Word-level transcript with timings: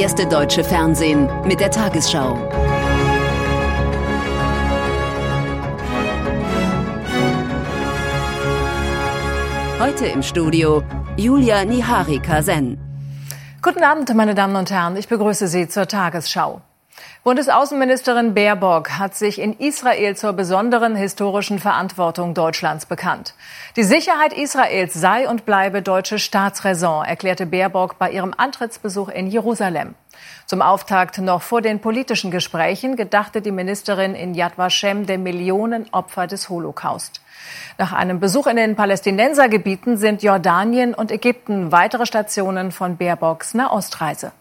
erste 0.00 0.26
deutsche 0.26 0.64
Fernsehen 0.64 1.28
mit 1.44 1.60
der 1.60 1.70
Tagesschau. 1.70 2.38
Heute 9.78 10.06
im 10.06 10.22
Studio 10.22 10.82
Julia 11.18 11.66
Niharika-Sen. 11.66 12.78
Guten 13.60 13.82
Abend, 13.82 14.14
meine 14.14 14.34
Damen 14.34 14.56
und 14.56 14.70
Herren. 14.70 14.96
Ich 14.96 15.06
begrüße 15.06 15.48
Sie 15.48 15.68
zur 15.68 15.86
Tagesschau. 15.86 16.62
Bundesaußenministerin 17.22 18.32
Baerbock 18.32 18.92
hat 18.92 19.14
sich 19.14 19.38
in 19.38 19.52
Israel 19.58 20.16
zur 20.16 20.32
besonderen 20.32 20.96
historischen 20.96 21.58
Verantwortung 21.58 22.32
Deutschlands 22.32 22.86
bekannt. 22.86 23.34
Die 23.76 23.82
Sicherheit 23.82 24.32
Israels 24.32 24.94
sei 24.94 25.28
und 25.28 25.44
bleibe 25.44 25.82
deutsche 25.82 26.18
Staatsräson, 26.18 27.04
erklärte 27.04 27.44
Baerbock 27.44 27.98
bei 27.98 28.10
ihrem 28.10 28.32
Antrittsbesuch 28.34 29.10
in 29.10 29.26
Jerusalem. 29.26 29.96
Zum 30.46 30.62
Auftakt 30.62 31.18
noch 31.18 31.42
vor 31.42 31.60
den 31.60 31.80
politischen 31.80 32.30
Gesprächen 32.30 32.96
gedachte 32.96 33.42
die 33.42 33.52
Ministerin 33.52 34.14
in 34.14 34.32
Yad 34.32 34.56
Vashem 34.56 35.04
der 35.04 35.18
Millionen 35.18 35.92
Opfer 35.92 36.26
des 36.26 36.48
Holocaust. 36.48 37.20
Nach 37.76 37.92
einem 37.92 38.18
Besuch 38.18 38.46
in 38.46 38.56
den 38.56 38.76
Palästinensergebieten 38.76 39.98
sind 39.98 40.22
Jordanien 40.22 40.94
und 40.94 41.12
Ägypten 41.12 41.70
weitere 41.70 42.06
Stationen 42.06 42.72
von 42.72 42.96
Baerbocks 42.96 43.52
Nahostreise. 43.52 44.32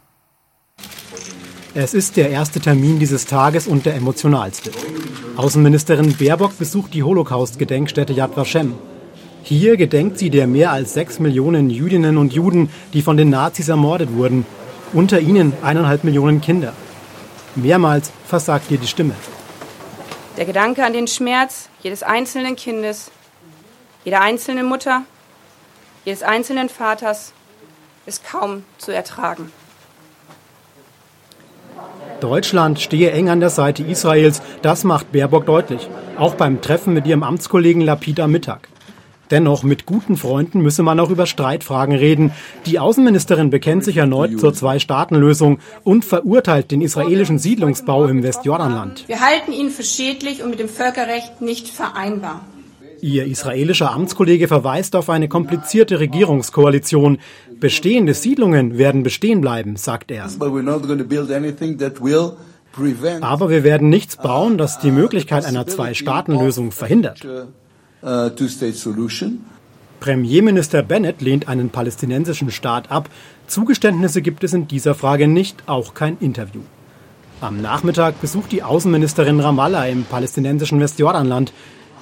Es 1.75 1.93
ist 1.93 2.17
der 2.17 2.31
erste 2.31 2.59
Termin 2.59 2.97
dieses 2.97 3.27
Tages 3.27 3.67
und 3.67 3.85
der 3.85 3.93
emotionalste. 3.93 4.71
Außenministerin 5.37 6.17
Baerbock 6.17 6.57
besucht 6.57 6.95
die 6.95 7.03
Holocaust-Gedenkstätte 7.03 8.11
Yad 8.11 8.35
Vashem. 8.35 8.73
Hier 9.43 9.77
gedenkt 9.77 10.17
sie 10.17 10.31
der 10.31 10.47
mehr 10.47 10.71
als 10.71 10.95
sechs 10.95 11.19
Millionen 11.19 11.69
Jüdinnen 11.69 12.17
und 12.17 12.33
Juden, 12.33 12.71
die 12.93 13.03
von 13.03 13.17
den 13.17 13.29
Nazis 13.29 13.69
ermordet 13.69 14.11
wurden. 14.13 14.47
Unter 14.93 15.19
ihnen 15.19 15.53
eineinhalb 15.61 16.03
Millionen 16.03 16.41
Kinder. 16.41 16.73
Mehrmals 17.55 18.11
versagt 18.25 18.71
ihr 18.71 18.79
die 18.79 18.87
Stimme. 18.87 19.13
Der 20.37 20.45
Gedanke 20.45 20.83
an 20.83 20.93
den 20.93 21.05
Schmerz 21.05 21.69
jedes 21.83 22.01
einzelnen 22.01 22.55
Kindes, 22.55 23.11
jeder 24.03 24.21
einzelnen 24.21 24.65
Mutter, 24.65 25.03
jedes 26.03 26.23
einzelnen 26.23 26.67
Vaters 26.67 27.31
ist 28.07 28.25
kaum 28.25 28.63
zu 28.79 28.91
ertragen. 28.91 29.51
Deutschland 32.21 32.79
stehe 32.79 33.11
eng 33.11 33.29
an 33.29 33.39
der 33.39 33.49
Seite 33.49 33.83
Israels, 33.83 34.41
das 34.61 34.83
macht 34.83 35.11
Baerbock 35.11 35.45
deutlich. 35.45 35.89
Auch 36.17 36.35
beim 36.35 36.61
Treffen 36.61 36.93
mit 36.93 37.07
ihrem 37.07 37.23
Amtskollegen 37.23 37.81
Lapid 37.81 38.19
am 38.19 38.31
Mittag. 38.31 38.67
Dennoch, 39.31 39.61
mit 39.61 39.85
guten 39.85 40.17
Freunden 40.17 40.61
müsse 40.61 40.81
man 40.81 40.99
auch 40.99 41.11
über 41.11 41.27
Streitfragen 41.27 41.95
reden. 41.95 42.31
Die 42.65 42.79
Außenministerin 42.79 43.51
bekennt 43.51 43.83
sich 43.83 43.97
erneut 43.97 44.39
zur 44.39 44.53
Zwei-Staaten-Lösung 44.53 45.59
und 45.83 46.03
verurteilt 46.03 46.71
den 46.71 46.81
israelischen 46.81 47.37
Siedlungsbau 47.37 48.07
im 48.07 48.23
Westjordanland. 48.23 49.07
Wir 49.07 49.21
halten 49.21 49.51
ihn 49.51 49.69
für 49.69 49.83
schädlich 49.83 50.41
und 50.41 50.49
mit 50.49 50.59
dem 50.59 50.69
Völkerrecht 50.69 51.41
nicht 51.41 51.67
vereinbar. 51.67 52.41
Ihr 53.01 53.25
israelischer 53.25 53.91
Amtskollege 53.91 54.47
verweist 54.47 54.95
auf 54.95 55.09
eine 55.09 55.27
komplizierte 55.27 55.99
Regierungskoalition. 55.99 57.19
Bestehende 57.59 58.13
Siedlungen 58.13 58.77
werden 58.77 59.03
bestehen 59.03 59.41
bleiben, 59.41 59.75
sagt 59.75 60.11
er. 60.11 60.29
Aber 63.21 63.49
wir 63.49 63.63
werden 63.63 63.89
nichts 63.89 64.17
bauen, 64.17 64.57
das 64.57 64.79
die 64.79 64.91
Möglichkeit 64.91 65.45
einer 65.45 65.67
Zwei-Staaten-Lösung 65.67 66.71
verhindert. 66.71 67.25
Premierminister 69.99 70.81
Bennett 70.81 71.21
lehnt 71.21 71.47
einen 71.49 71.69
palästinensischen 71.69 72.51
Staat 72.51 72.89
ab. 72.89 73.09
Zugeständnisse 73.47 74.21
gibt 74.21 74.43
es 74.43 74.53
in 74.53 74.67
dieser 74.67 74.95
Frage 74.95 75.27
nicht, 75.27 75.63
auch 75.67 75.93
kein 75.93 76.17
Interview. 76.19 76.61
Am 77.41 77.61
Nachmittag 77.61 78.19
besucht 78.21 78.51
die 78.51 78.63
Außenministerin 78.63 79.39
Ramallah 79.39 79.87
im 79.87 80.03
palästinensischen 80.03 80.79
Westjordanland. 80.79 81.53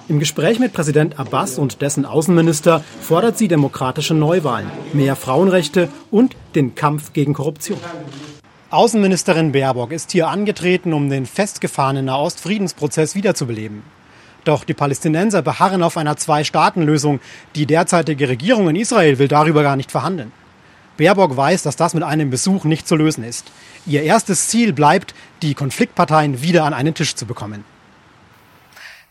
Im 0.10 0.20
Gespräch 0.20 0.58
mit 0.60 0.72
Präsident 0.72 1.20
Abbas 1.20 1.58
und 1.58 1.82
dessen 1.82 2.06
Außenminister 2.06 2.82
fordert 3.02 3.38
sie 3.38 3.50
demokratische 3.50 4.14
Neuwahlen, 4.14 4.72
mehr 4.94 5.18
Frauenrechte 5.18 5.90
und 6.12 6.34
den 6.56 6.76
Kampf 6.76 7.12
gegen 7.12 7.34
Korruption. 7.34 7.78
Außenministerin 8.70 9.52
Baerbock 9.52 9.92
ist 9.92 10.14
hier 10.14 10.30
angetreten, 10.30 10.94
um 10.94 11.10
den 11.10 11.26
festgefahrenen 11.26 12.06
Nahostfriedensprozess 12.06 13.16
wiederzubeleben. 13.16 13.84
Doch 14.46 14.64
die 14.64 14.74
Palästinenser 14.74 15.42
beharren 15.42 15.84
auf 15.84 15.98
einer 15.98 16.16
Zwei-Staaten-Lösung. 16.16 17.20
Die 17.56 17.66
derzeitige 17.66 18.30
Regierung 18.30 18.70
in 18.70 18.78
Israel 18.78 19.20
will 19.20 19.28
darüber 19.28 19.62
gar 19.62 19.76
nicht 19.76 19.92
verhandeln. 19.92 20.32
Baerbock 20.96 21.36
weiß, 21.36 21.64
dass 21.64 21.76
das 21.76 21.94
mit 21.94 22.04
einem 22.04 22.30
Besuch 22.30 22.64
nicht 22.64 22.88
zu 22.88 22.96
lösen 22.96 23.26
ist. 23.26 23.52
Ihr 23.86 24.04
erstes 24.04 24.48
Ziel 24.48 24.72
bleibt, 24.72 25.14
die 25.42 25.54
Konfliktparteien 25.54 26.42
wieder 26.42 26.64
an 26.64 26.74
einen 26.74 26.94
Tisch 26.94 27.14
zu 27.16 27.26
bekommen. 27.26 27.66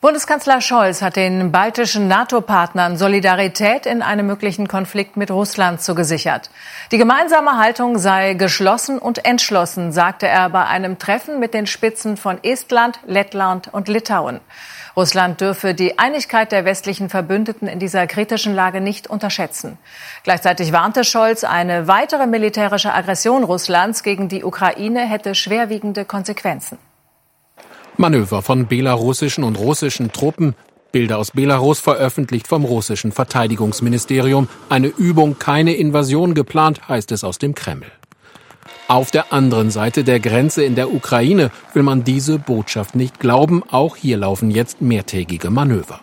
Bundeskanzler 0.02 0.60
Scholz 0.60 1.00
hat 1.00 1.16
den 1.16 1.52
baltischen 1.52 2.06
NATO-Partnern 2.06 2.98
Solidarität 2.98 3.86
in 3.86 4.02
einem 4.02 4.26
möglichen 4.26 4.68
Konflikt 4.68 5.16
mit 5.16 5.30
Russland 5.30 5.80
zugesichert. 5.80 6.50
Die 6.92 6.98
gemeinsame 6.98 7.56
Haltung 7.56 7.96
sei 7.96 8.34
geschlossen 8.34 8.98
und 8.98 9.24
entschlossen, 9.24 9.92
sagte 9.92 10.28
er 10.28 10.50
bei 10.50 10.66
einem 10.66 10.98
Treffen 10.98 11.40
mit 11.40 11.54
den 11.54 11.66
Spitzen 11.66 12.18
von 12.18 12.38
Estland, 12.44 13.00
Lettland 13.06 13.72
und 13.72 13.88
Litauen. 13.88 14.40
Russland 14.94 15.40
dürfe 15.40 15.72
die 15.72 15.98
Einigkeit 15.98 16.52
der 16.52 16.66
westlichen 16.66 17.08
Verbündeten 17.08 17.66
in 17.66 17.78
dieser 17.78 18.06
kritischen 18.06 18.54
Lage 18.54 18.82
nicht 18.82 19.08
unterschätzen. 19.08 19.78
Gleichzeitig 20.24 20.72
warnte 20.72 21.04
Scholz, 21.04 21.42
eine 21.42 21.88
weitere 21.88 22.26
militärische 22.26 22.92
Aggression 22.92 23.44
Russlands 23.44 24.02
gegen 24.02 24.28
die 24.28 24.44
Ukraine 24.44 25.08
hätte 25.08 25.34
schwerwiegende 25.34 26.04
Konsequenzen. 26.04 26.76
Manöver 27.98 28.42
von 28.42 28.66
belarussischen 28.66 29.44
und 29.44 29.58
russischen 29.58 30.12
Truppen, 30.12 30.54
Bilder 30.92 31.18
aus 31.18 31.32
Belarus 31.32 31.80
veröffentlicht 31.80 32.48
vom 32.48 32.64
russischen 32.64 33.12
Verteidigungsministerium. 33.12 34.48
Eine 34.68 34.86
Übung, 34.86 35.38
keine 35.38 35.74
Invasion 35.74 36.34
geplant, 36.34 36.88
heißt 36.88 37.12
es 37.12 37.24
aus 37.24 37.38
dem 37.38 37.54
Kreml. 37.54 37.86
Auf 38.88 39.10
der 39.10 39.32
anderen 39.32 39.70
Seite 39.70 40.04
der 40.04 40.20
Grenze 40.20 40.64
in 40.64 40.74
der 40.74 40.94
Ukraine 40.94 41.50
will 41.74 41.82
man 41.82 42.04
diese 42.04 42.38
Botschaft 42.38 42.94
nicht 42.94 43.18
glauben. 43.18 43.62
Auch 43.70 43.96
hier 43.96 44.16
laufen 44.16 44.50
jetzt 44.50 44.80
mehrtägige 44.80 45.50
Manöver. 45.50 46.00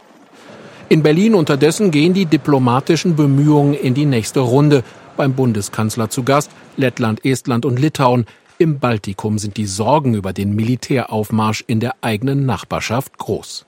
In 0.89 1.01
Berlin 1.01 1.33
unterdessen 1.33 1.91
gehen 1.91 2.13
die 2.13 2.25
diplomatischen 2.25 3.15
Bemühungen 3.15 3.73
in 3.73 3.93
die 3.93 4.05
nächste 4.05 4.41
Runde. 4.41 4.83
Beim 5.15 5.33
Bundeskanzler 5.33 6.09
zu 6.09 6.23
Gast 6.23 6.51
Lettland, 6.75 7.23
Estland 7.25 7.65
und 7.65 7.79
Litauen. 7.79 8.25
Im 8.63 8.79
Baltikum 8.79 9.39
sind 9.39 9.57
die 9.57 9.65
Sorgen 9.65 10.13
über 10.13 10.31
den 10.31 10.55
Militäraufmarsch 10.55 11.65
in 11.67 11.81
der 11.81 11.95
eigenen 11.99 12.45
Nachbarschaft 12.45 13.17
groß. 13.17 13.65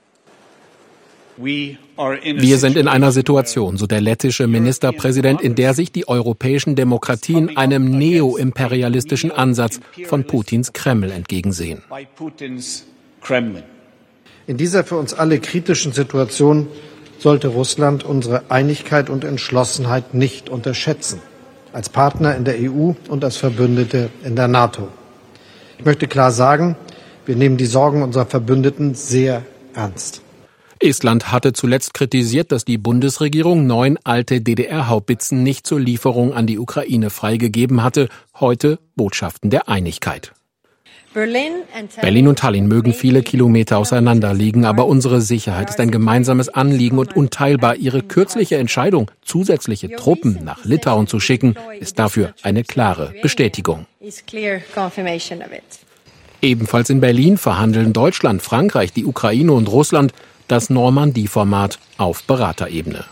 Wir 1.36 2.56
sind 2.56 2.78
in 2.78 2.88
einer 2.88 3.12
Situation, 3.12 3.76
so 3.76 3.86
der 3.86 4.00
lettische 4.00 4.46
Ministerpräsident, 4.46 5.42
in 5.42 5.54
der 5.54 5.74
sich 5.74 5.92
die 5.92 6.08
europäischen 6.08 6.76
Demokratien 6.76 7.58
einem 7.58 7.84
neoimperialistischen 7.84 9.30
Ansatz 9.30 9.80
von 10.06 10.24
Putins 10.24 10.72
Kreml 10.72 11.10
entgegensehen. 11.10 11.82
In 14.46 14.56
dieser 14.56 14.82
für 14.82 14.96
uns 14.96 15.12
alle 15.12 15.40
kritischen 15.40 15.92
Situation 15.92 16.68
sollte 17.18 17.48
Russland 17.48 18.02
unsere 18.02 18.50
Einigkeit 18.50 19.10
und 19.10 19.24
Entschlossenheit 19.24 20.14
nicht 20.14 20.48
unterschätzen 20.48 21.20
als 21.76 21.90
Partner 21.90 22.34
in 22.34 22.44
der 22.44 22.54
EU 22.58 22.92
und 23.10 23.22
als 23.22 23.36
Verbündete 23.36 24.08
in 24.24 24.34
der 24.34 24.48
NATO. 24.48 24.88
Ich 25.76 25.84
möchte 25.84 26.08
klar 26.08 26.30
sagen, 26.30 26.74
wir 27.26 27.36
nehmen 27.36 27.58
die 27.58 27.66
Sorgen 27.66 28.02
unserer 28.02 28.24
Verbündeten 28.24 28.94
sehr 28.94 29.44
ernst. 29.74 30.22
Estland 30.80 31.32
hatte 31.32 31.52
zuletzt 31.52 31.92
kritisiert, 31.92 32.50
dass 32.50 32.64
die 32.64 32.78
Bundesregierung 32.78 33.66
neun 33.66 33.98
alte 34.04 34.40
DDR-Haubitzen 34.40 35.42
nicht 35.42 35.66
zur 35.66 35.78
Lieferung 35.78 36.32
an 36.32 36.46
die 36.46 36.58
Ukraine 36.58 37.10
freigegeben 37.10 37.82
hatte. 37.82 38.08
Heute 38.40 38.78
Botschaften 38.94 39.50
der 39.50 39.68
Einigkeit. 39.68 40.32
Berlin 42.02 42.28
und 42.28 42.38
Tallinn 42.38 42.68
mögen 42.68 42.92
viele 42.92 43.22
Kilometer 43.22 43.78
auseinander 43.78 44.34
liegen, 44.34 44.66
aber 44.66 44.86
unsere 44.86 45.22
Sicherheit 45.22 45.70
ist 45.70 45.80
ein 45.80 45.90
gemeinsames 45.90 46.50
Anliegen 46.50 46.98
und 46.98 47.16
unteilbar. 47.16 47.76
Ihre 47.76 48.02
kürzliche 48.02 48.56
Entscheidung, 48.56 49.10
zusätzliche 49.22 49.90
Truppen 49.96 50.44
nach 50.44 50.66
Litauen 50.66 51.06
zu 51.06 51.18
schicken, 51.18 51.54
ist 51.80 51.98
dafür 51.98 52.34
eine 52.42 52.64
klare 52.64 53.14
Bestätigung. 53.22 53.86
Ebenfalls 56.42 56.90
in 56.90 57.00
Berlin 57.00 57.38
verhandeln 57.38 57.94
Deutschland, 57.94 58.42
Frankreich, 58.42 58.92
die 58.92 59.06
Ukraine 59.06 59.52
und 59.52 59.68
Russland 59.68 60.12
das 60.48 60.68
Normandie-Format 60.68 61.78
auf 61.96 62.24
Beraterebene. 62.24 63.04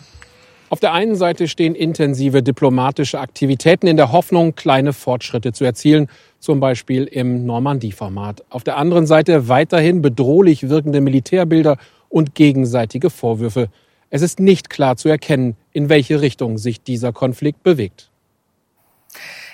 Auf 0.75 0.81
der 0.81 0.93
einen 0.93 1.15
Seite 1.15 1.47
stehen 1.47 1.77
intensive 1.77 2.43
diplomatische 2.43 3.21
Aktivitäten 3.21 3.87
in 3.87 3.97
der 3.97 4.11
Hoffnung, 4.11 4.57
kleine 4.57 4.93
Fortschritte 4.93 5.53
zu 5.53 5.65
erzielen, 5.65 6.09
zum 6.41 6.59
Beispiel 6.59 7.05
im 7.05 7.47
Normandie-Format. 7.47 8.43
Auf 8.51 8.65
der 8.65 8.77
anderen 8.77 9.07
Seite 9.07 9.47
weiterhin 9.47 10.03
bedrohlich 10.03 10.69
wirkende 10.69 11.01
Militärbilder 11.01 11.77
und 12.09 12.35
gegenseitige 12.35 13.11
Vorwürfe. 13.11 13.69
Es 14.11 14.21
ist 14.21 14.41
nicht 14.41 14.69
klar 14.69 14.97
zu 14.97 15.09
erkennen, 15.09 15.57
in 15.71 15.91
welche 15.91 16.21
Richtung 16.21 16.59
sich 16.59 16.83
dieser 16.83 17.13
Konflikt 17.13 17.63
bewegt. 17.63 18.11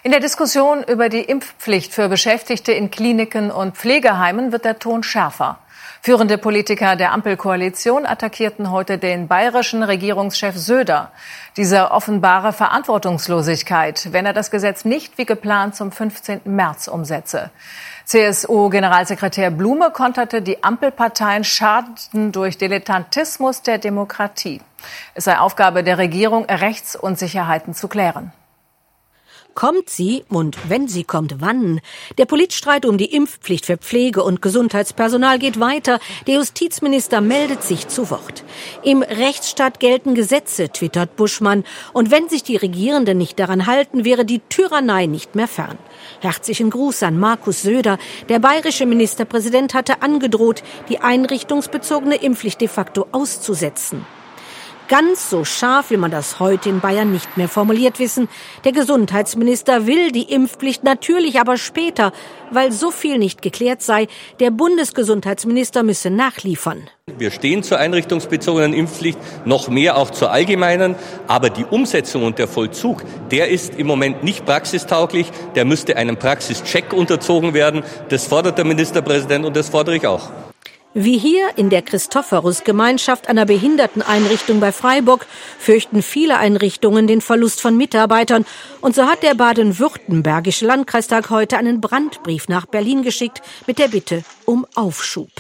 In 0.03 0.13
der 0.13 0.21
Diskussion 0.21 0.83
über 0.89 1.11
die 1.11 1.21
Impfpflicht 1.21 1.93
für 1.93 2.09
Beschäftigte 2.09 2.73
in 2.73 2.91
Kliniken 2.91 3.51
und 3.51 3.77
Pflegeheimen 3.77 4.53
wird 4.53 4.65
der 4.65 4.79
Ton 4.79 5.03
schärfer. 5.03 5.59
Führende 6.03 6.39
Politiker 6.39 6.97
der 6.97 7.13
Ampelkoalition 7.13 8.07
attackierten 8.07 8.71
heute 8.71 8.97
den 8.97 9.29
bayerischen 9.29 9.83
Regierungschef 9.83 10.57
Söder. 10.57 11.13
Diese 11.59 11.91
offenbare 11.91 12.55
Verantwortungslosigkeit, 12.55 14.09
wenn 14.11 14.25
er 14.25 14.33
das 14.33 14.51
Gesetz 14.51 14.87
nicht 14.87 15.19
wie 15.19 15.27
geplant 15.27 15.77
zum 15.77 15.93
15. 15.93 16.41
März 16.45 16.89
umsetze. 16.89 17.51
CSU-Generalsekretär 18.07 19.51
Blume 19.51 19.91
konterte, 19.91 20.41
die 20.41 20.65
Ampelparteien 20.65 21.45
schaden 21.45 22.33
durch 22.33 22.57
Dilettantismus 22.57 23.61
der 23.61 23.77
Demokratie. 23.77 24.63
Es 25.13 25.25
sei 25.25 25.39
Aufgabe 25.39 25.85
der 25.85 25.99
Regierung, 25.99 26.47
Rechtsunsicherheiten 26.47 27.75
zu 27.75 27.89
klären. 27.89 28.33
Kommt 29.55 29.91
sie 29.91 30.25
und 30.29 30.57
wenn 30.69 30.89
sie 30.89 31.05
kommt, 31.05 31.41
wann? 31.41 31.81
Der 32.19 32.25
Politstreit 32.25 32.87
um 32.87 32.99
die 32.99 33.13
Impfpflicht 33.15 33.67
für 33.67 33.77
Pflege- 33.77 34.23
und 34.23 34.41
Gesundheitspersonal 34.43 35.39
geht 35.39 35.59
weiter. 35.59 35.99
Der 36.27 36.37
Justizminister 36.37 37.21
meldet 37.21 37.63
sich 37.63 37.89
zu 37.89 38.11
Wort. 38.11 38.45
Im 38.83 39.03
Rechtsstaat 39.03 39.81
gelten 39.81 40.15
Gesetze, 40.15 40.71
twittert 40.71 41.17
Buschmann. 41.17 41.65
Und 41.93 42.11
wenn 42.11 42.29
sich 42.29 42.43
die 42.43 42.57
Regierenden 42.57 43.19
nicht 43.19 43.39
daran 43.39 43.67
halten, 43.67 44.05
wäre 44.05 44.25
die 44.25 44.41
Tyrannei 44.49 45.07
nicht 45.07 45.35
mehr 45.35 45.49
fern. 45.49 45.79
Herzlichen 46.21 46.71
Gruß 46.71 47.03
an 47.03 47.19
Markus 47.19 47.63
Söder. 47.63 47.99
Der 48.29 48.39
bayerische 48.39 48.87
Ministerpräsident 48.87 49.75
hatte 49.75 50.03
angedroht, 50.03 50.63
die 50.89 51.01
einrichtungsbezogene 51.01 52.17
Impfpflicht 52.17 52.61
de 52.61 52.69
facto 52.69 53.09
auszusetzen. 53.13 54.07
Ganz 54.91 55.31
so 55.31 55.45
scharf 55.45 55.91
will 55.91 55.99
man 55.99 56.11
das 56.11 56.41
heute 56.41 56.69
in 56.69 56.81
Bayern 56.81 57.13
nicht 57.13 57.37
mehr 57.37 57.49
formuliert 57.49 58.01
wissen. 58.01 58.29
Der 58.65 58.73
Gesundheitsminister 58.73 59.87
will 59.87 60.11
die 60.11 60.25
Impfpflicht 60.33 60.83
natürlich 60.83 61.39
aber 61.39 61.59
später, 61.59 62.11
weil 62.51 62.73
so 62.73 62.91
viel 62.91 63.17
nicht 63.19 63.41
geklärt 63.41 63.83
sei. 63.83 64.09
Der 64.41 64.51
Bundesgesundheitsminister 64.51 65.85
müsse 65.85 66.11
nachliefern. 66.11 66.91
Wir 67.07 67.31
stehen 67.31 67.63
zur 67.63 67.79
einrichtungsbezogenen 67.79 68.75
Impfpflicht, 68.75 69.21
noch 69.45 69.69
mehr 69.69 69.97
auch 69.97 70.11
zur 70.11 70.33
allgemeinen. 70.33 70.97
Aber 71.29 71.51
die 71.51 71.65
Umsetzung 71.65 72.25
und 72.25 72.41
der 72.41 72.49
Vollzug, 72.49 73.05
der 73.31 73.47
ist 73.47 73.77
im 73.77 73.87
Moment 73.87 74.25
nicht 74.25 74.45
praxistauglich. 74.45 75.31
Der 75.55 75.65
müsste 75.65 75.97
einem 75.99 76.17
Praxischeck 76.17 76.93
unterzogen 76.93 77.55
werden. 77.55 77.85
Das 78.09 78.27
fordert 78.27 78.59
der 78.59 78.65
Ministerpräsident 78.65 79.45
und 79.45 79.55
das 79.55 79.69
fordere 79.69 79.95
ich 79.95 80.07
auch. 80.09 80.31
Wie 80.93 81.19
hier 81.19 81.51
in 81.55 81.71
der 81.71 81.83
Christophorus-Gemeinschaft 81.83 83.29
einer 83.29 83.47
Behinderteneinrichtung 83.47 84.59
bei 84.59 84.73
Freiburg 84.73 85.25
fürchten 85.57 86.03
viele 86.03 86.37
Einrichtungen 86.37 87.07
den 87.07 87.21
Verlust 87.21 87.61
von 87.61 87.77
Mitarbeitern. 87.77 88.45
Und 88.81 88.97
so 88.97 89.05
hat 89.05 89.23
der 89.23 89.37
baden-württembergische 89.37 90.67
Landkreistag 90.67 91.31
heute 91.31 91.59
einen 91.59 91.81
Brandbrief 91.81 92.49
nach 92.49 92.67
Berlin 92.67 93.03
geschickt 93.03 93.41
mit 93.69 93.79
der 93.79 93.87
Bitte 93.87 94.25
um 94.47 94.67
Aufschub. 94.75 95.31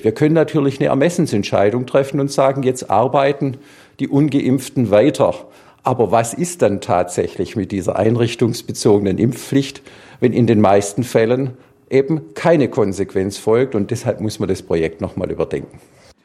Wir 0.00 0.12
können 0.12 0.36
natürlich 0.36 0.78
eine 0.78 0.90
Ermessensentscheidung 0.90 1.86
treffen 1.86 2.20
und 2.20 2.30
sagen, 2.30 2.62
jetzt 2.62 2.88
arbeiten 2.88 3.56
die 3.98 4.06
ungeimpften 4.06 4.92
weiter. 4.92 5.34
Aber 5.82 6.12
was 6.12 6.34
ist 6.34 6.62
dann 6.62 6.80
tatsächlich 6.80 7.56
mit 7.56 7.72
dieser 7.72 7.96
einrichtungsbezogenen 7.96 9.18
Impfpflicht, 9.18 9.82
wenn 10.20 10.32
in 10.32 10.46
den 10.46 10.60
meisten 10.60 11.02
Fällen 11.02 11.56
eben 11.90 12.34
keine 12.34 12.68
Konsequenz 12.68 13.36
folgt. 13.36 13.74
Und 13.74 13.90
deshalb 13.90 14.20
muss 14.20 14.38
man 14.38 14.48
das 14.48 14.62
Projekt 14.62 15.00
nochmal 15.00 15.30
überdenken. 15.30 15.78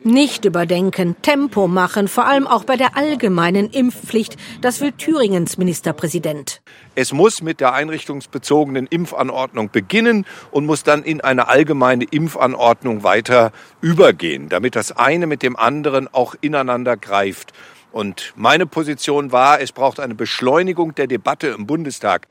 Nicht 0.07 0.45
überdenken, 0.45 1.15
Tempo 1.23 1.67
machen, 1.67 2.07
vor 2.07 2.27
allem 2.27 2.45
auch 2.45 2.63
bei 2.63 2.75
der 2.75 2.95
allgemeinen 2.95 3.71
Impfpflicht. 3.71 4.38
Das 4.62 4.79
will 4.79 4.91
Thüringens 4.91 5.57
Ministerpräsident. 5.57 6.62
Es 6.94 7.12
muss 7.12 7.41
mit 7.41 7.59
der 7.59 7.73
einrichtungsbezogenen 7.73 8.85
Impfanordnung 8.85 9.71
beginnen 9.71 10.27
und 10.51 10.67
muss 10.67 10.83
dann 10.83 11.01
in 11.01 11.21
eine 11.21 11.47
allgemeine 11.47 12.03
Impfanordnung 12.03 13.01
weiter 13.01 13.51
übergehen, 13.81 14.47
damit 14.47 14.75
das 14.75 14.91
eine 14.91 15.25
mit 15.25 15.41
dem 15.41 15.56
anderen 15.56 16.07
auch 16.13 16.35
ineinander 16.39 16.97
greift. 16.97 17.51
Und 17.91 18.33
meine 18.35 18.68
Position 18.68 19.31
war, 19.31 19.59
es 19.59 19.71
braucht 19.71 20.00
eine 20.00 20.13
Beschleunigung 20.13 20.94
der 20.94 21.07
Debatte 21.07 21.47
im 21.47 21.65
Bundestag. 21.65 22.27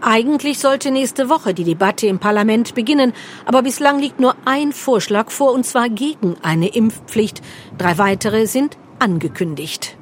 Eigentlich 0.00 0.58
sollte 0.58 0.90
nächste 0.90 1.28
Woche 1.28 1.54
die 1.54 1.64
Debatte 1.64 2.06
im 2.06 2.18
Parlament 2.18 2.74
beginnen, 2.74 3.12
aber 3.46 3.62
bislang 3.62 3.98
liegt 3.98 4.20
nur 4.20 4.36
ein 4.44 4.72
Vorschlag 4.72 5.30
vor, 5.30 5.52
und 5.52 5.64
zwar 5.64 5.88
gegen 5.88 6.36
eine 6.42 6.68
Impfpflicht. 6.68 7.42
Drei 7.78 7.98
weitere 7.98 8.46
sind 8.46 8.76
angekündigt. 8.98 9.96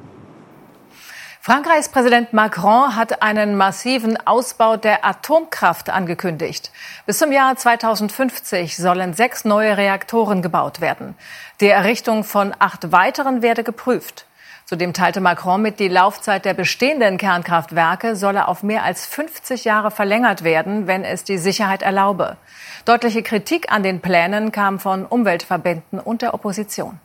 Frankreichs 1.41 1.91
Präsident 1.91 2.33
Macron 2.33 2.97
hat 2.97 3.23
einen 3.23 3.57
massiven 3.57 4.17
Ausbau 4.27 4.79
der 4.79 5.05
Atomkraft 5.05 5.91
angekündigt. 5.91 6.73
Bis 7.05 7.19
zum 7.19 7.33
Jahr 7.33 7.55
2050 7.55 8.77
sollen 8.79 9.13
sechs 9.13 9.45
neue 9.45 9.77
Reaktoren 9.77 10.41
gebaut 10.41 10.81
werden. 10.81 11.15
Die 11.61 11.69
Errichtung 11.69 12.25
von 12.25 12.55
acht 12.59 12.93
weiteren 12.93 13.43
werde 13.43 13.63
geprüft. 13.63 14.25
Zudem 14.67 14.95
teilte 14.95 15.21
Macron 15.21 15.61
mit, 15.61 15.79
die 15.79 15.89
Laufzeit 15.89 16.47
der 16.47 16.55
bestehenden 16.55 17.19
Kernkraftwerke 17.19 18.17
solle 18.17 18.49
auf 18.49 18.63
mehr 18.63 18.83
als 18.83 19.05
50 19.05 19.65
Jahre 19.65 19.91
verlängert 19.91 20.43
werden, 20.43 20.87
wenn 20.87 21.05
es 21.05 21.23
die 21.23 21.37
Sicherheit 21.37 21.83
erlaube. 21.83 22.39
Deutliche 22.87 23.23
Kritik 23.23 23.71
an 23.71 23.83
den 23.83 24.01
Plänen 24.01 24.53
kam 24.53 24.79
von 24.79 25.05
Umweltverbänden 25.05 26.01
und 26.01 26.23
der 26.23 26.33
Opposition. 26.33 26.99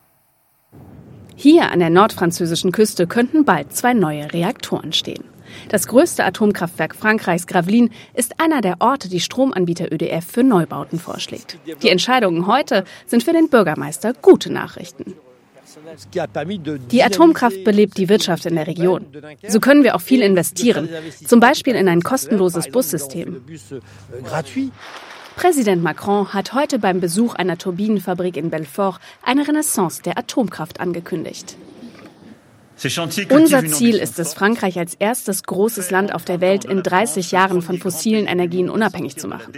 Hier 1.36 1.72
an 1.72 1.80
der 1.80 1.90
nordfranzösischen 1.90 2.72
Küste 2.72 3.08
könnten 3.08 3.44
bald 3.44 3.76
zwei 3.76 3.94
neue 3.94 4.32
Reaktoren 4.32 4.94
stehen. 4.94 5.24
Das 5.70 5.88
größte 5.88 6.24
Atomkraftwerk 6.24 6.96
Frankreichs, 6.96 7.48
Gravelines, 7.48 7.92
ist 8.14 8.40
einer 8.40 8.62
der 8.62 8.78
Orte, 8.80 9.10
die 9.10 9.20
Stromanbieter 9.20 9.92
ÖDF 9.92 10.26
für 10.26 10.44
Neubauten 10.44 11.00
vorschlägt. 11.00 11.58
Die 11.82 11.90
Entscheidungen 11.90 12.48
heute 12.48 12.86
sind 13.06 13.24
für 13.24 13.34
den 13.34 13.50
Bürgermeister 13.50 14.14
gute 14.14 14.52
Nachrichten. 14.52 15.16
Die 16.92 17.04
Atomkraft 17.04 17.64
belebt 17.64 17.98
die 17.98 18.10
Wirtschaft 18.10 18.46
in 18.46 18.56
der 18.56 18.68
Region. 18.68 19.06
So 19.48 19.60
können 19.60 19.84
wir 19.84 19.96
auch 19.96 20.02
viel 20.02 20.22
investieren, 20.22 20.90
zum 21.26 21.40
Beispiel 21.40 21.76
in 21.76 21.88
ein 21.88 22.02
kostenloses 22.02 22.70
Bussystem. 22.70 23.42
Präsident 25.36 25.82
Macron 25.82 26.34
hat 26.34 26.54
heute 26.54 26.80
beim 26.80 27.00
Besuch 27.00 27.36
einer 27.36 27.58
Turbinenfabrik 27.58 28.36
in 28.36 28.50
Belfort 28.50 29.00
eine 29.24 29.48
Renaissance 29.48 30.02
der 30.02 30.18
Atomkraft 30.18 30.80
angekündigt. 30.80 31.56
Unser 33.30 33.66
Ziel 33.66 33.96
ist 33.96 34.20
es, 34.20 34.34
Frankreich 34.34 34.80
als 34.80 34.96
erstes 34.96 35.44
großes 35.44 35.92
Land 35.92 36.14
auf 36.14 36.24
der 36.24 36.40
Welt 36.40 36.64
in 36.66 36.82
30 36.82 37.32
Jahren 37.32 37.62
von 37.62 37.78
fossilen 37.78 38.26
Energien 38.26 38.70
unabhängig 38.70 39.18
zu 39.18 39.28
machen, 39.28 39.54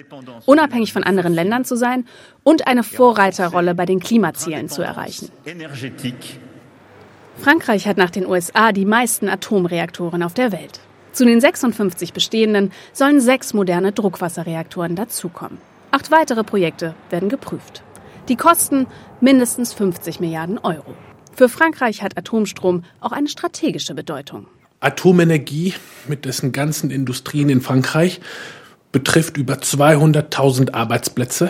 unabhängig 0.45 0.91
von 0.91 1.03
anderen 1.03 1.33
Ländern 1.33 1.63
zu 1.63 1.75
sein 1.75 2.05
und 2.43 2.67
eine 2.67 2.83
Vorreiterrolle 2.83 3.75
bei 3.75 3.85
den 3.85 3.99
Klimazielen 3.99 4.69
zu 4.69 4.81
erreichen. 4.81 5.29
Frankreich 7.37 7.87
hat 7.87 7.97
nach 7.97 8.09
den 8.09 8.25
USA 8.25 8.71
die 8.71 8.85
meisten 8.85 9.29
Atomreaktoren 9.29 10.23
auf 10.23 10.33
der 10.33 10.51
Welt. 10.51 10.79
Zu 11.13 11.25
den 11.25 11.41
56 11.41 12.13
bestehenden 12.13 12.71
sollen 12.93 13.19
sechs 13.19 13.53
moderne 13.53 13.91
Druckwasserreaktoren 13.91 14.95
dazukommen. 14.95 15.57
Acht 15.91 16.09
weitere 16.09 16.43
Projekte 16.43 16.95
werden 17.09 17.29
geprüft. 17.29 17.83
Die 18.29 18.35
kosten 18.35 18.87
mindestens 19.19 19.73
50 19.73 20.19
Milliarden 20.19 20.57
Euro. 20.59 20.95
Für 21.33 21.49
Frankreich 21.49 22.01
hat 22.01 22.17
Atomstrom 22.17 22.83
auch 22.99 23.11
eine 23.11 23.27
strategische 23.27 23.95
Bedeutung. 23.95 24.47
Atomenergie 24.79 25.73
mit 26.07 26.25
dessen 26.25 26.51
ganzen 26.51 26.91
Industrien 26.91 27.49
in 27.49 27.61
Frankreich 27.61 28.19
betrifft 28.91 29.37
über 29.37 29.55
200.000 29.55 30.73
Arbeitsplätze. 30.73 31.49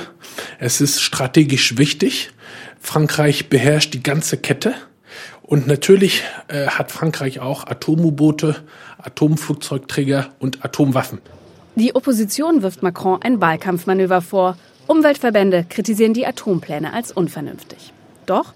Es 0.60 0.82
ist 0.82 1.02
strategisch 1.02 1.78
wichtig. 1.78 2.32
Frankreich 2.80 3.50
beherrscht 3.50 3.94
die 3.94 4.04
ganze 4.04 4.38
Kette. 4.38 4.74
Und 5.42 5.68
natürlich 5.68 6.24
äh, 6.48 6.68
hat 6.68 6.92
Frankreich 6.92 7.40
auch 7.40 7.68
Atom-U-Boote, 7.68 8.56
Atomflugzeugträger 9.00 10.30
und 10.40 10.64
Atomwaffen. 10.64 11.20
Die 11.76 11.96
Opposition 11.96 12.64
wirft 12.64 12.84
Macron 12.84 13.22
ein 13.22 13.42
Wahlkampfmanöver 13.42 14.22
vor. 14.22 14.58
Umweltverbände 14.88 15.66
kritisieren 15.68 16.14
die 16.14 16.26
Atompläne 16.26 16.94
als 16.94 17.12
unvernünftig. 17.12 17.92
Doch 18.26 18.54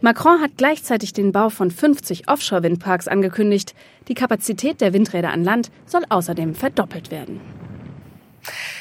Macron 0.00 0.40
hat 0.40 0.52
gleichzeitig 0.56 1.12
den 1.12 1.32
Bau 1.32 1.50
von 1.50 1.70
50 1.70 2.28
Offshore-Windparks 2.28 3.08
angekündigt. 3.08 3.74
Die 4.08 4.14
Kapazität 4.14 4.80
der 4.80 4.92
Windräder 4.92 5.30
an 5.30 5.44
Land 5.44 5.70
soll 5.86 6.02
außerdem 6.08 6.54
verdoppelt 6.54 7.10
werden. 7.10 7.40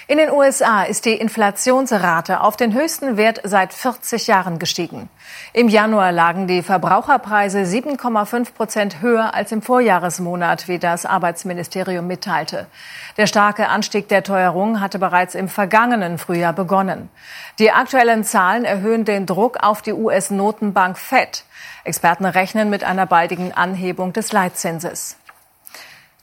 In 0.09 0.19
den 0.19 0.31
USA 0.31 0.83
ist 0.83 1.03
die 1.03 1.15
Inflationsrate 1.15 2.39
auf 2.39 2.55
den 2.55 2.73
höchsten 2.73 3.17
Wert 3.17 3.41
seit 3.43 3.73
40 3.73 4.27
Jahren 4.27 4.57
gestiegen. 4.57 5.09
Im 5.51 5.67
Januar 5.67 6.13
lagen 6.13 6.47
die 6.47 6.61
Verbraucherpreise 6.61 7.63
7,5 7.63 8.53
Prozent 8.53 9.01
höher 9.01 9.33
als 9.33 9.51
im 9.51 9.61
Vorjahresmonat, 9.61 10.69
wie 10.69 10.79
das 10.79 11.05
Arbeitsministerium 11.05 12.07
mitteilte. 12.07 12.67
Der 13.17 13.27
starke 13.27 13.67
Anstieg 13.67 14.07
der 14.07 14.23
Teuerung 14.23 14.79
hatte 14.79 14.97
bereits 14.97 15.35
im 15.35 15.49
vergangenen 15.49 16.17
Frühjahr 16.19 16.53
begonnen. 16.53 17.09
Die 17.59 17.71
aktuellen 17.71 18.23
Zahlen 18.23 18.63
erhöhen 18.63 19.03
den 19.03 19.25
Druck 19.25 19.57
auf 19.61 19.81
die 19.81 19.91
US-Notenbank 19.91 20.97
Fed. 20.97 21.43
Experten 21.83 22.23
rechnen 22.23 22.69
mit 22.69 22.85
einer 22.85 23.07
baldigen 23.07 23.51
Anhebung 23.51 24.13
des 24.13 24.31
Leitzinses. 24.31 25.17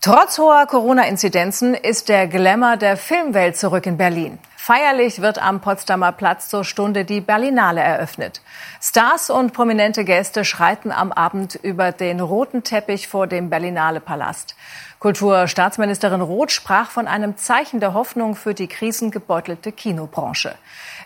Trotz 0.04 0.36
hoher 0.36 0.66
Corona-Inzidenzen 0.66 1.72
ist 1.72 2.10
der 2.10 2.26
Glamour 2.26 2.76
der 2.76 2.98
Filmwelt 2.98 3.56
zurück 3.56 3.86
in 3.86 3.96
Berlin. 3.96 4.38
Feierlich 4.66 5.20
wird 5.20 5.38
am 5.38 5.60
Potsdamer 5.60 6.12
Platz 6.12 6.48
zur 6.48 6.64
Stunde 6.64 7.04
die 7.04 7.20
Berlinale 7.20 7.82
eröffnet. 7.82 8.40
Stars 8.80 9.28
und 9.28 9.52
prominente 9.52 10.06
Gäste 10.06 10.46
schreiten 10.46 10.90
am 10.90 11.12
Abend 11.12 11.56
über 11.56 11.92
den 11.92 12.18
roten 12.18 12.62
Teppich 12.62 13.06
vor 13.06 13.26
dem 13.26 13.50
Berlinale 13.50 14.00
Palast. 14.00 14.56
Kulturstaatsministerin 15.00 16.22
Roth 16.22 16.50
sprach 16.50 16.88
von 16.90 17.06
einem 17.06 17.36
Zeichen 17.36 17.78
der 17.78 17.92
Hoffnung 17.92 18.36
für 18.36 18.54
die 18.54 18.66
krisengebeutelte 18.66 19.70
Kinobranche. 19.70 20.54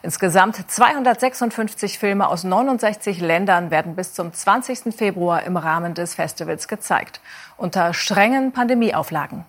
Insgesamt 0.04 0.70
256 0.70 1.98
Filme 1.98 2.28
aus 2.28 2.44
69 2.44 3.18
Ländern 3.20 3.72
werden 3.72 3.96
bis 3.96 4.14
zum 4.14 4.32
20. 4.32 4.94
Februar 4.94 5.42
im 5.42 5.56
Rahmen 5.56 5.94
des 5.94 6.14
Festivals 6.14 6.68
gezeigt, 6.68 7.20
unter 7.56 7.92
strengen 7.92 8.52
Pandemieauflagen. 8.52 9.44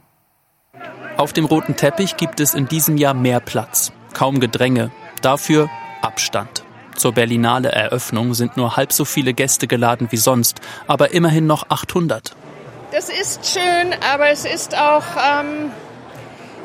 Auf 1.17 1.33
dem 1.33 1.45
roten 1.45 1.75
Teppich 1.75 2.15
gibt 2.15 2.39
es 2.39 2.53
in 2.53 2.67
diesem 2.67 2.95
Jahr 2.97 3.13
mehr 3.13 3.41
Platz, 3.41 3.91
kaum 4.19 4.41
Gedränge, 4.41 4.91
dafür 5.21 5.69
Abstand. 6.01 6.65
Zur 6.97 7.13
Berlinale 7.13 7.71
Eröffnung 7.71 8.33
sind 8.33 8.57
nur 8.57 8.75
halb 8.75 8.91
so 8.91 9.05
viele 9.05 9.33
Gäste 9.33 9.65
geladen 9.65 10.09
wie 10.11 10.17
sonst, 10.17 10.59
aber 10.87 11.13
immerhin 11.13 11.47
noch 11.47 11.69
800. 11.69 12.35
Das 12.91 13.07
ist 13.07 13.45
schön, 13.45 13.95
aber 14.13 14.29
es 14.29 14.43
ist 14.43 14.77
auch 14.77 15.05
ähm 15.15 15.71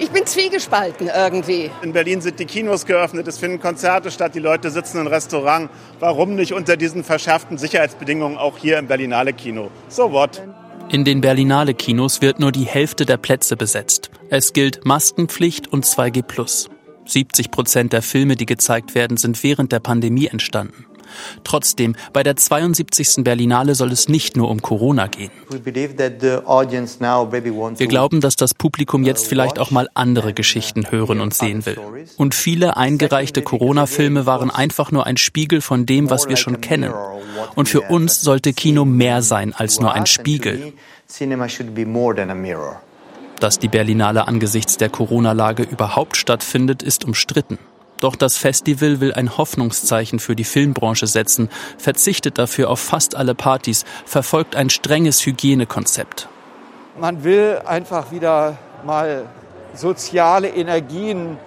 ich 0.01 0.11
bin 0.11 0.27
zwiegespalten 0.27 1.09
irgendwie. 1.17 1.71
In 1.83 1.93
Berlin 1.93 2.21
sind 2.21 2.41
die 2.41 2.47
Kinos 2.47 2.87
geöffnet, 2.87 3.29
es 3.29 3.39
finden 3.39 3.61
Konzerte 3.61 4.11
statt, 4.11 4.35
die 4.35 4.41
Leute 4.41 4.71
sitzen 4.71 4.99
im 4.99 5.07
Restaurant. 5.07 5.71
Warum 6.01 6.35
nicht 6.35 6.55
unter 6.55 6.77
diesen 6.77 7.05
verschärften 7.05 7.57
Sicherheitsbedingungen 7.57 8.37
auch 8.37 8.59
hier 8.59 8.79
im 8.81 8.89
Berlinale 8.89 9.33
Kino? 9.33 9.71
So 9.89 10.11
what? 10.11 10.43
In 10.89 11.05
den 11.05 11.21
Berlinale 11.21 11.75
Kinos 11.75 12.21
wird 12.21 12.41
nur 12.41 12.51
die 12.51 12.65
Hälfte 12.65 13.07
der 13.07 13.19
Plätze 13.19 13.57
besetzt. 13.57 14.11
Es 14.29 14.53
gilt 14.53 14.85
Maskenpflicht 14.85 15.73
und 15.73 15.85
2G+. 15.85 16.74
70 17.07 17.51
Prozent 17.51 17.93
der 17.93 18.03
Filme, 18.03 18.37
die 18.37 18.47
gezeigt 18.47 18.95
werden, 18.95 19.17
sind 19.17 19.43
während 19.43 19.73
der 19.73 19.81
Pandemie 19.81 20.27
entstanden. 20.27 20.87
Trotzdem, 21.45 21.97
bei 22.13 22.23
der 22.23 22.37
72. 22.37 23.25
Berlinale 23.25 23.75
soll 23.75 23.93
es 23.93 24.09
nicht 24.09 24.37
nur 24.37 24.51
um 24.51 24.63
Corona 24.63 25.07
gehen. 25.07 25.31
Wir 27.79 27.87
glauben, 27.87 28.21
dass 28.21 28.37
das 28.37 28.55
Publikum 28.55 29.05
jetzt 29.05 29.27
vielleicht 29.27 29.59
auch 29.59 29.71
mal 29.71 29.89
andere 29.95 30.33
Geschichten 30.33 30.91
hören 30.91 31.21
und 31.21 31.35
sehen 31.35 31.67
will. 31.67 31.79
Und 32.17 32.35
viele 32.35 32.77
eingereichte 32.77 33.43
Corona-Filme 33.43 34.27
waren 34.27 34.51
einfach 34.51 34.91
nur 34.91 35.07
ein 35.07 35.17
Spiegel 35.17 35.61
von 35.61 35.87
dem, 35.87 36.11
was 36.11 36.29
wir 36.29 36.37
schon 36.37 36.61
kennen. 36.61 36.93
Und 37.55 37.69
für 37.69 37.83
uns 37.83 38.21
sollte 38.21 38.53
Kino 38.53 38.85
mehr 38.85 39.23
sein 39.23 39.53
als 39.55 39.81
nur 39.81 39.93
ein 39.93 40.07
Spiegel. 40.07 40.73
Dass 43.41 43.59
die 43.59 43.69
Berlinale 43.69 44.29
angesichts 44.29 44.77
der 44.77 44.89
Corona-Lage 44.89 45.65
überhaupt 45.65 46.17
stattfindet, 46.17 46.83
ist 46.83 47.05
umstritten. 47.05 47.59
Doch 48.01 48.17
das 48.17 48.37
Festival 48.37 49.01
will 49.01 49.13
ein 49.15 49.37
Hoffnungszeichen 49.37 50.19
für 50.19 50.37
die 50.37 50.45
Filmbranche 50.45 51.07
setzen, 51.07 51.49
verzichtet 51.79 52.39
dafür 52.39 52.71
auf 52.71 52.81
fast 52.81 53.17
alle 53.17 53.35
Partys, 53.35 53.85
verfolgt 54.05 54.57
ein 54.57 54.69
strenges 54.71 55.25
Hygienekonzept. 55.25 56.29
Man 57.01 57.25
will 57.25 57.61
einfach 57.65 58.13
wieder 58.13 58.59
mal 58.85 59.25
soziale 59.75 60.49
Energien 60.49 61.39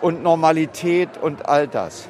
und 0.00 0.22
Normalität 0.22 1.08
und 1.20 1.46
all 1.46 1.66
das. 1.68 2.08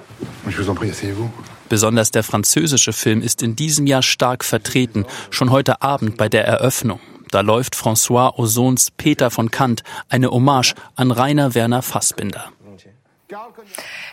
Besonders 1.69 2.11
der 2.11 2.23
französische 2.23 2.93
Film 2.93 3.23
ist 3.23 3.43
in 3.43 3.57
diesem 3.57 3.87
Jahr 3.87 4.03
stark 4.03 4.45
vertreten, 4.45 5.07
schon 5.31 5.51
heute 5.51 5.83
Abend 5.83 6.17
bei 6.17 6.29
der 6.29 6.47
Eröffnung. 6.47 7.01
Da 7.33 7.41
läuft 7.41 7.75
François 7.75 8.39
Ozons 8.39 8.91
Peter 8.91 9.31
von 9.31 9.51
Kant, 9.51 9.83
eine 10.11 10.31
Hommage 10.31 10.75
an 10.97 11.11
Rainer 11.11 11.55
Werner 11.55 11.81
Fassbinder. 11.81 12.53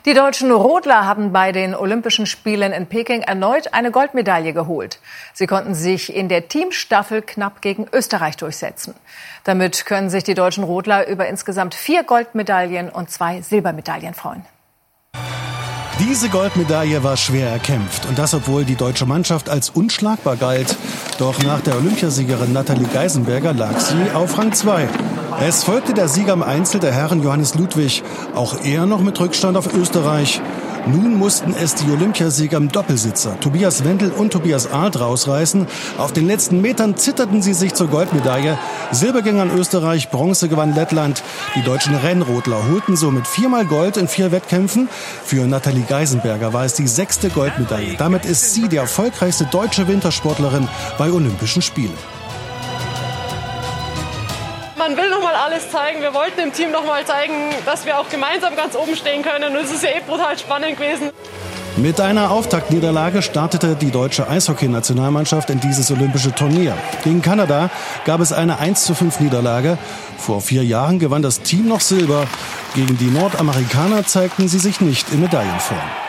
Die 0.06 0.14
deutschen 0.14 0.50
Rodler 0.50 1.06
haben 1.06 1.34
bei 1.34 1.52
den 1.52 1.76
Olympischen 1.76 2.26
Spielen 2.26 2.72
in 2.72 2.88
Peking 2.88 3.22
erneut 3.22 3.74
eine 3.74 3.92
Goldmedaille 3.92 4.54
geholt. 4.54 5.00
Sie 5.34 5.48
konnten 5.48 5.76
sich 5.76 6.16
in 6.16 6.30
der 6.30 6.48
Teamstaffel 6.48 7.22
knapp 7.22 7.62
gegen 7.62 7.88
Österreich 7.92 8.38
durchsetzen. 8.38 8.96
Damit 9.44 9.86
können 9.86 10.10
sich 10.10 10.24
die 10.24 10.36
deutschen 10.36 10.64
Rodler 10.64 11.06
über 11.10 11.28
insgesamt 11.28 11.76
vier 11.76 12.04
Goldmedaillen 12.04 12.90
und 12.90 13.12
zwei 13.12 13.42
Silbermedaillen 13.42 14.14
freuen. 14.14 14.46
Diese 16.00 16.29
Goldmedaille 16.29 17.03
war 17.03 17.18
schwer 17.18 17.50
erkämpft 17.50 18.06
und 18.08 18.18
das, 18.18 18.34
obwohl 18.34 18.63
die 18.63 18.75
deutsche 18.75 19.06
Mannschaft 19.06 19.50
als 19.50 19.70
unschlagbar 19.70 20.38
galt. 20.38 20.77
Doch 21.18 21.44
nach 21.44 21.60
der 21.60 21.75
Olympiasiegerin 21.75 22.53
Nathalie 22.53 22.88
Geisenberger 22.88 23.53
lag 23.53 23.77
sie 23.79 24.13
auf 24.13 24.38
Rang 24.38 24.53
2. 24.53 24.88
Es 25.41 25.63
folgte 25.63 25.94
der 25.94 26.08
Sieger 26.08 26.34
im 26.34 26.44
Einzel 26.44 26.79
der 26.79 26.94
Herren 26.94 27.22
Johannes 27.22 27.56
Ludwig, 27.56 28.03
auch 28.34 28.63
er 28.63 28.86
noch 28.86 29.01
mit 29.01 29.20
Rückstand 29.20 29.58
auf 29.58 29.74
Österreich. 29.74 30.41
Nun 30.88 31.16
mussten 31.16 31.54
es 31.54 31.76
die 31.76 31.92
Olympiasieger 31.92 32.58
im 32.58 32.72
Doppelsitzer, 32.72 33.40
Tobias 33.40 33.84
Wendel 33.84 34.12
und 34.12 34.32
Tobias 34.32 34.72
Alt 34.72 35.00
rausreißen. 35.00 35.68
Auf 35.98 36.14
den 36.14 36.26
letzten 36.26 36.62
Metern 36.62 36.98
zitterten 36.98 37.42
sie 37.42 37.54
sich 37.54 37.74
zur 37.74 37.88
Goldmedaille. 37.88 38.58
Silber 38.92 39.22
ging 39.22 39.40
an 39.40 39.52
Österreich, 39.56 40.10
Bronze 40.10 40.50
gewann 40.50 40.74
Lettland. 40.74 41.24
Die 41.56 41.64
deutschen 41.64 41.96
Rennrodler 41.96 42.68
holten 42.70 42.96
somit 42.96 43.28
viermal 43.28 43.66
Gold 43.66 43.98
in 43.98 44.08
vier 44.08 44.32
Wettkämpfen. 44.32 44.90
Für 45.24 45.46
Nathalie 45.46 45.86
Geisenberger 45.88 46.54
war 46.54 46.66
es 46.66 46.74
die 46.74 46.88
sechste 46.88 47.30
Goldmedaille. 47.30 47.96
Damit 47.98 48.26
ist 48.26 48.54
sie 48.54 48.68
die 48.68 48.78
erfolgreichste 48.78 49.46
deutsche 49.46 49.88
Wintersportlerin 49.88 50.68
bei 50.98 51.12
Olympischen 51.12 51.62
Spielen 51.62 52.19
man 54.89 54.98
will 54.98 55.10
noch 55.10 55.22
mal 55.22 55.36
alles 55.36 55.69
zeigen. 55.69 56.01
Wir 56.01 56.13
wollten 56.13 56.39
im 56.39 56.53
Team 56.53 56.72
noch 56.72 56.86
mal 56.86 57.05
zeigen, 57.05 57.34
dass 57.65 57.86
wir 57.86 58.00
auch 58.00 58.10
gemeinsam 58.10 58.55
ganz 58.55 58.75
oben 58.75 58.96
stehen 58.96 59.22
können. 59.22 59.55
Und 59.55 59.63
es 59.63 59.72
ist 59.72 59.84
ja 59.84 59.89
eh 59.89 60.01
brutal 60.05 60.38
spannend 60.38 60.77
gewesen. 60.77 61.12
Mit 61.77 62.01
einer 62.01 62.31
Auftaktniederlage 62.31 63.22
startete 63.22 63.75
die 63.75 63.91
deutsche 63.91 64.27
Eishockeynationalmannschaft 64.27 65.50
in 65.50 65.60
dieses 65.60 65.91
olympische 65.91 66.34
Turnier. 66.34 66.75
Gegen 67.03 67.22
Kanada 67.22 67.69
gab 68.05 68.19
es 68.19 68.34
eine 68.34 68.60
1 68.60 68.84
zu 68.84 68.96
5 68.96 69.19
Niederlage. 69.19 69.77
Vor 70.17 70.41
vier 70.41 70.65
Jahren 70.65 71.00
gewann 71.00 71.22
das 71.22 71.41
Team 71.41 71.67
noch 71.67 71.81
Silber. 71.81 72.27
Gegen 72.75 72.98
die 72.98 73.12
Nordamerikaner 73.12 74.05
zeigten 74.05 74.48
sie 74.48 74.60
sich 74.60 74.81
nicht 74.81 75.10
in 75.13 75.22
Medaillenform. 75.22 76.09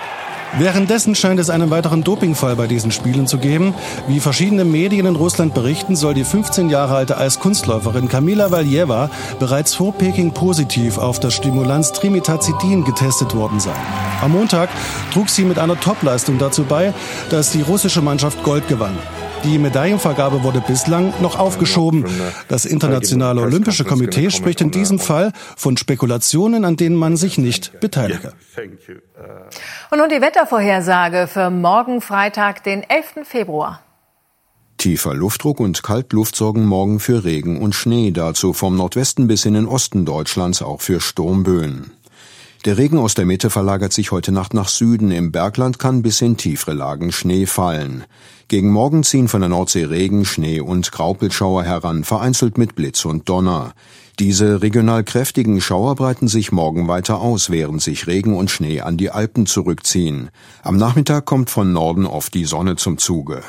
Währenddessen 0.58 1.14
scheint 1.14 1.38
es 1.38 1.48
einen 1.48 1.70
weiteren 1.70 2.02
Dopingfall 2.02 2.56
bei 2.56 2.66
diesen 2.66 2.90
Spielen 2.90 3.26
zu 3.26 3.38
geben. 3.38 3.72
Wie 4.08 4.18
verschiedene 4.18 4.64
Medien 4.64 5.06
in 5.06 5.14
Russland 5.14 5.54
berichten, 5.54 5.94
soll 5.94 6.14
die 6.14 6.24
15 6.24 6.70
Jahre 6.70 6.96
alte 6.96 7.16
Eiskunstläuferin 7.16 8.08
Kamila 8.08 8.50
Valjeva 8.50 9.10
bereits 9.38 9.74
vor 9.74 9.92
Peking 9.92 10.32
positiv 10.32 10.98
auf 10.98 11.20
das 11.20 11.34
Stimulanz 11.34 11.92
Trimetazidin 11.92 12.84
getestet 12.84 13.34
worden 13.34 13.60
sein. 13.60 13.76
Am 14.20 14.32
Montag 14.32 14.70
trug 15.12 15.28
sie 15.28 15.44
mit 15.44 15.58
einer 15.58 15.78
Topleistung 15.78 16.38
dazu 16.38 16.64
bei, 16.64 16.92
dass 17.30 17.52
die 17.52 17.62
russische 17.62 18.02
Mannschaft 18.02 18.42
Gold 18.42 18.66
gewann. 18.66 18.98
Die 19.44 19.58
Medaillenvergabe 19.58 20.42
wurde 20.42 20.60
bislang 20.60 21.14
noch 21.22 21.38
aufgeschoben. 21.38 22.04
Das 22.48 22.66
Internationale 22.66 23.40
Olympische 23.40 23.84
Komitee 23.84 24.30
spricht 24.30 24.60
in 24.60 24.70
diesem 24.70 24.98
Fall 24.98 25.32
von 25.56 25.76
Spekulationen, 25.76 26.64
an 26.64 26.76
denen 26.76 26.96
man 26.96 27.16
sich 27.16 27.38
nicht 27.38 27.80
beteilige. 27.80 28.32
Und 29.90 29.98
nun 29.98 30.08
die 30.08 30.20
Wettervorhersage 30.20 31.26
für 31.26 31.50
morgen 31.50 32.00
Freitag, 32.00 32.64
den 32.64 32.82
11. 32.82 33.26
Februar. 33.26 33.80
Tiefer 34.76 35.14
Luftdruck 35.14 35.60
und 35.60 35.82
Kaltluft 35.82 36.36
sorgen 36.36 36.64
morgen 36.64 37.00
für 37.00 37.24
Regen 37.24 37.60
und 37.60 37.74
Schnee, 37.74 38.12
dazu 38.12 38.54
vom 38.54 38.76
Nordwesten 38.76 39.26
bis 39.26 39.44
in 39.44 39.54
den 39.54 39.66
Osten 39.66 40.06
Deutschlands 40.06 40.62
auch 40.62 40.80
für 40.80 41.00
Sturmböen. 41.00 41.92
Der 42.66 42.76
Regen 42.76 42.98
aus 42.98 43.14
der 43.14 43.24
Mitte 43.24 43.48
verlagert 43.48 43.94
sich 43.94 44.10
heute 44.10 44.32
Nacht 44.32 44.52
nach 44.52 44.68
Süden. 44.68 45.12
Im 45.12 45.32
Bergland 45.32 45.78
kann 45.78 46.02
bis 46.02 46.20
in 46.20 46.36
tiefere 46.36 46.74
Lagen 46.74 47.10
Schnee 47.10 47.46
fallen. 47.46 48.04
Gegen 48.48 48.70
Morgen 48.70 49.02
ziehen 49.02 49.28
von 49.28 49.40
der 49.40 49.48
Nordsee 49.48 49.84
Regen, 49.84 50.26
Schnee 50.26 50.60
und 50.60 50.92
Graupelschauer 50.92 51.64
heran, 51.64 52.04
vereinzelt 52.04 52.58
mit 52.58 52.74
Blitz 52.74 53.06
und 53.06 53.30
Donner. 53.30 53.72
Diese 54.18 54.60
regional 54.60 55.04
kräftigen 55.04 55.62
Schauer 55.62 55.94
breiten 55.94 56.28
sich 56.28 56.52
morgen 56.52 56.86
weiter 56.86 57.22
aus, 57.22 57.48
während 57.48 57.80
sich 57.80 58.06
Regen 58.06 58.36
und 58.36 58.50
Schnee 58.50 58.82
an 58.82 58.98
die 58.98 59.10
Alpen 59.10 59.46
zurückziehen. 59.46 60.28
Am 60.62 60.76
Nachmittag 60.76 61.24
kommt 61.24 61.48
von 61.48 61.72
Norden 61.72 62.04
oft 62.04 62.34
die 62.34 62.44
Sonne 62.44 62.76
zum 62.76 62.98
Zuge. 62.98 63.42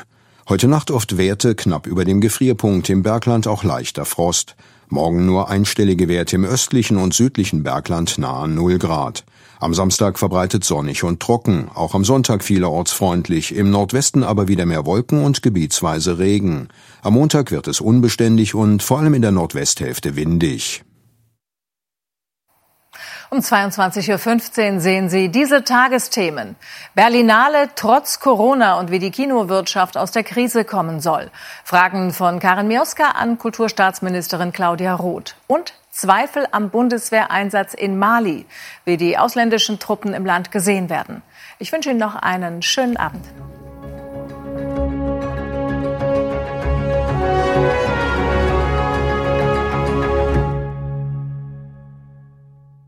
Heute 0.48 0.68
Nacht 0.68 0.90
oft 0.90 1.18
Werte 1.18 1.54
knapp 1.54 1.86
über 1.86 2.06
dem 2.06 2.22
Gefrierpunkt, 2.22 2.88
im 2.88 3.02
Bergland 3.02 3.46
auch 3.46 3.62
leichter 3.62 4.06
Frost. 4.06 4.56
Morgen 4.92 5.24
nur 5.24 5.48
einstellige 5.48 6.06
Werte 6.06 6.36
im 6.36 6.44
östlichen 6.44 6.98
und 6.98 7.14
südlichen 7.14 7.62
Bergland 7.62 8.18
nahe 8.18 8.46
0 8.46 8.78
Grad. 8.78 9.24
Am 9.58 9.72
Samstag 9.72 10.18
verbreitet 10.18 10.64
sonnig 10.64 11.02
und 11.02 11.18
trocken, 11.18 11.70
auch 11.72 11.94
am 11.94 12.04
Sonntag 12.04 12.44
vielerorts 12.44 12.92
freundlich, 12.92 13.54
im 13.56 13.70
Nordwesten 13.70 14.22
aber 14.22 14.48
wieder 14.48 14.66
mehr 14.66 14.84
Wolken 14.84 15.24
und 15.24 15.40
gebietsweise 15.40 16.18
Regen. 16.18 16.68
Am 17.00 17.14
Montag 17.14 17.50
wird 17.52 17.68
es 17.68 17.80
unbeständig 17.80 18.54
und 18.54 18.82
vor 18.82 18.98
allem 18.98 19.14
in 19.14 19.22
der 19.22 19.32
Nordwesthälfte 19.32 20.14
windig. 20.14 20.84
Um 23.32 23.38
22.15 23.38 24.74
Uhr 24.74 24.80
sehen 24.80 25.08
Sie 25.08 25.30
diese 25.30 25.64
Tagesthemen. 25.64 26.54
Berlinale 26.94 27.70
trotz 27.74 28.20
Corona 28.20 28.78
und 28.78 28.90
wie 28.90 28.98
die 28.98 29.10
Kinowirtschaft 29.10 29.96
aus 29.96 30.10
der 30.10 30.22
Krise 30.22 30.66
kommen 30.66 31.00
soll. 31.00 31.30
Fragen 31.64 32.12
von 32.12 32.40
Karin 32.40 32.68
Mioska 32.68 33.12
an 33.12 33.38
Kulturstaatsministerin 33.38 34.52
Claudia 34.52 34.94
Roth. 34.94 35.34
Und 35.46 35.72
Zweifel 35.90 36.46
am 36.50 36.68
Bundeswehreinsatz 36.68 37.72
in 37.72 37.98
Mali, 37.98 38.44
wie 38.84 38.98
die 38.98 39.16
ausländischen 39.16 39.78
Truppen 39.78 40.12
im 40.12 40.26
Land 40.26 40.52
gesehen 40.52 40.90
werden. 40.90 41.22
Ich 41.58 41.72
wünsche 41.72 41.88
Ihnen 41.88 41.98
noch 41.98 42.16
einen 42.16 42.60
schönen 42.60 42.98
Abend. 42.98 43.24